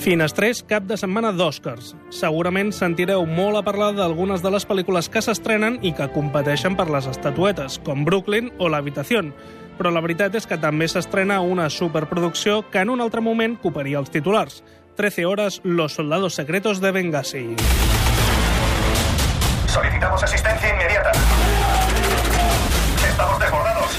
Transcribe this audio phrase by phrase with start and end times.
[0.00, 1.90] Finestrés, cap de setmana d'Oscars.
[2.16, 6.86] Segurament sentireu molt a parlar d'algunes de les pel·lícules que s'estrenen i que competeixen per
[6.88, 9.34] les estatuetes, com Brooklyn o L'Habitación.
[9.76, 14.00] Però la veritat és que també s'estrena una superproducció que en un altre moment coparia
[14.00, 14.62] els titulars.
[14.96, 17.44] 13 horas, Los soldados secretos de Benghazi.
[19.68, 21.12] Solicitamos asistencia inmediata.
[23.06, 23.98] Estamos desbordados.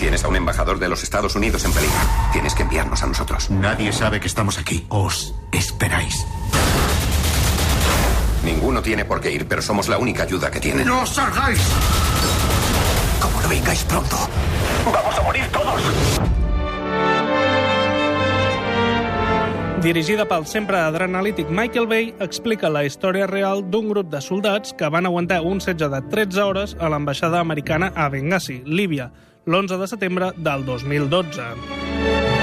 [0.00, 1.98] Tienes a un embajador de los Estados Unidos en peligro.
[2.32, 3.50] Tienes que enviarnos a nosotros.
[3.50, 4.86] Nadie sabe que estamos aquí.
[4.90, 6.24] Os esperáis.
[8.44, 10.86] Ninguno tiene por qué ir, pero somos la única ayuda que tienen.
[10.86, 11.58] ¡No salgáis!
[13.20, 14.16] Como no vengáis pronto.
[14.84, 15.82] ¡Vamos a morir todos!
[19.82, 24.90] Dirigida pel sempre adrenalític Michael Bay, explica la història real d'un grup de soldats que
[24.92, 29.10] van aguantar un setge de 13 hores a l'ambaixada americana a Benghazi, Líbia,
[29.46, 32.39] l'11 de setembre del 2012.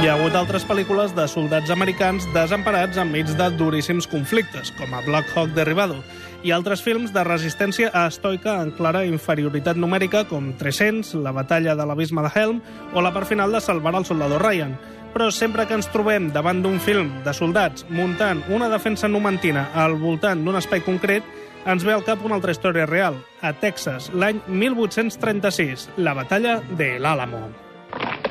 [0.00, 5.02] Hi ha hagut altres pel·lícules de soldats americans desemparats enmig de duríssims conflictes, com a
[5.04, 5.98] Black Hawk Derribado,
[6.40, 11.84] i altres films de resistència estoica en clara inferioritat numèrica, com 300, La batalla de
[11.84, 12.62] l'abisme de Helm
[12.94, 14.72] o la part final de Salvar el soldador Ryan.
[15.12, 19.98] Però sempre que ens trobem davant d'un film de soldats muntant una defensa numantina al
[20.00, 21.28] voltant d'un espai concret,
[21.66, 23.20] ens ve al cap una altra història real.
[23.42, 27.50] A Texas, l'any 1836, la batalla de El Álamo.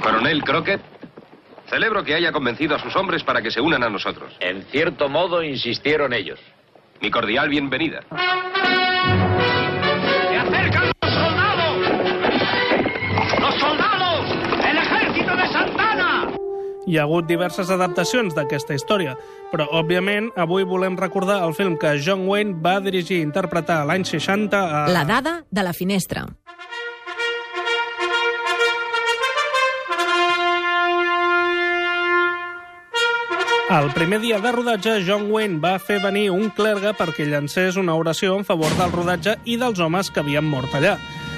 [0.00, 0.99] Coronel Crockett,
[1.70, 4.36] celebro que haya convencido a sus hombres para que se unan a nosotros.
[4.40, 6.38] En cierto modo insistieron ellos.
[7.00, 8.02] Mi cordial bienvenida.
[8.10, 8.16] ¡Se
[10.36, 11.76] acercan los soldados!
[13.40, 14.36] ¡Los soldados!
[14.68, 16.28] ¡El ejército de Santana!
[16.86, 19.14] Hi ha hagut diverses adaptacions d'aquesta història,
[19.52, 24.04] però, òbviament, avui volem recordar el film que John Wayne va dirigir i interpretar l'any
[24.04, 24.88] 60 a...
[24.90, 26.26] La dada de la finestra.
[33.70, 37.94] El primer dia de rodatge, John Wayne va fer venir un clergue perquè llancés una
[37.94, 40.96] oració en favor del rodatge i dels homes que havien mort allà.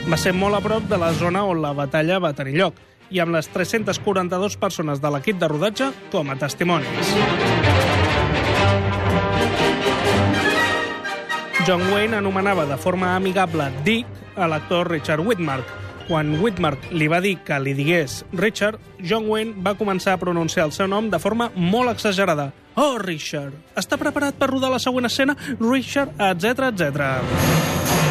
[0.09, 2.81] Va ser molt a prop de la zona on la batalla va tenir lloc,
[3.13, 7.13] i amb les 342 persones de l'equip de rodatge com a testimonis.
[11.67, 14.09] John Wayne anomenava de forma amigable Dick
[14.41, 15.69] a l'actor Richard Whitmark.
[16.09, 20.67] Quan Whitmark li va dir que li digués Richard, John Wayne va començar a pronunciar
[20.67, 22.51] el seu nom de forma molt exagerada.
[22.75, 25.37] Oh, Richard, està preparat per rodar la següent escena?
[25.61, 28.02] Richard, etc etc.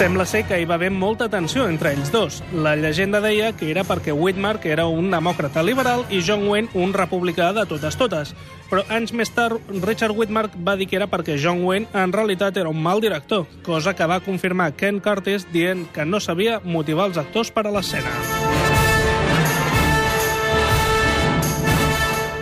[0.00, 2.38] Sembla ser que hi va haver molta tensió entre ells dos.
[2.56, 6.94] La llegenda deia que era perquè Whitmark era un demòcrata liberal i John Wayne un
[6.96, 8.32] republicà de totes totes.
[8.70, 12.56] Però anys més tard, Richard Whitmark va dir que era perquè John Wayne en realitat
[12.56, 17.10] era un mal director, cosa que va confirmar Ken Curtis dient que no sabia motivar
[17.12, 18.69] els actors per a l'escena.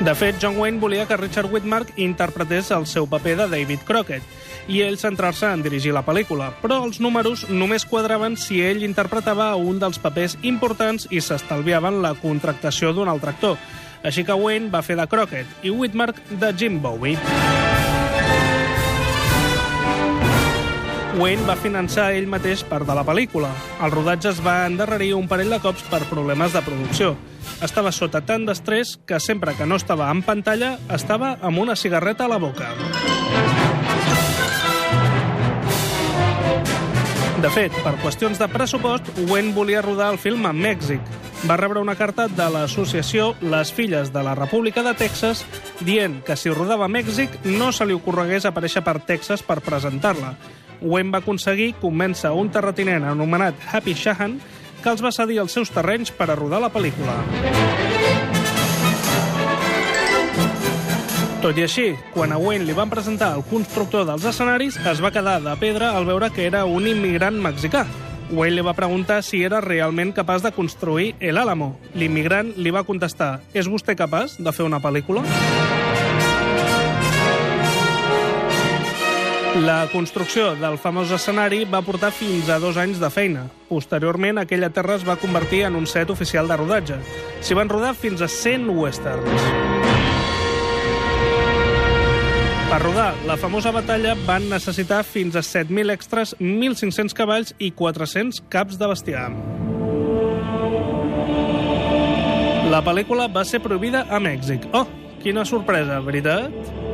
[0.09, 4.25] De fet, John Wayne volia que Richard Whitmark interpretés el seu paper de David Crockett
[4.73, 9.51] i ell centrar-se en dirigir la pel·lícula, però els números només quadraven si ell interpretava
[9.61, 13.61] un dels papers importants i s'estalviaven la contractació d'un altre actor.
[14.01, 17.78] Així que Wayne va fer de Crockett i Whitmark de Jim Bowie.
[21.19, 23.49] Wayne va finançar ell mateix part de la pel·lícula.
[23.83, 27.17] El rodatge es va endarrerir un parell de cops per problemes de producció.
[27.65, 32.27] Estava sota tant d'estrès que sempre que no estava en pantalla estava amb una cigarreta
[32.27, 32.71] a la boca.
[37.43, 41.03] De fet, per qüestions de pressupost, Wayne volia rodar el film a Mèxic.
[41.51, 45.43] Va rebre una carta de l'associació Les Filles de la República de Texas
[45.81, 50.37] dient que si rodava a Mèxic no se li ocorregués aparèixer per Texas per presentar-la.
[50.81, 54.39] Wayne va aconseguir convèncer un terratinent anomenat Happy Shahan
[54.83, 57.17] que els va cedir els seus terrenys per a rodar la pel·lícula.
[61.43, 65.13] Tot i així, quan a Wayne li van presentar el constructor dels escenaris, es va
[65.15, 67.87] quedar de pedra al veure que era un immigrant mexicà.
[68.31, 71.77] Wayne li va preguntar si era realment capaç de construir El Álamo.
[71.95, 75.23] L'immigrant li va contestar «És vostè capaç de fer una pel·lícula?»
[79.59, 83.41] La construcció del famós escenari va portar fins a dos anys de feina.
[83.67, 86.99] Posteriorment, aquella terra es va convertir en un set oficial de rodatge.
[87.43, 89.49] S'hi van rodar fins a 100 westerns.
[92.69, 98.45] Per rodar la famosa batalla van necessitar fins a 7.000 extras, 1.500 cavalls i 400
[98.53, 99.31] caps de bestiar.
[102.71, 104.71] La pel·lícula va ser prohibida a Mèxic.
[104.71, 104.87] Oh,
[105.25, 106.87] quina sorpresa, veritat?